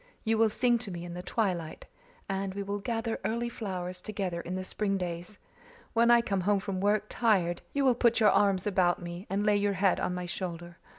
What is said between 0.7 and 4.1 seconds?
to me in the twilight, and we will gather early flowers